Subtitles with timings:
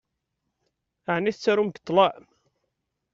[1.15, 2.23] Ɛni tettarum deg ṭṭlam?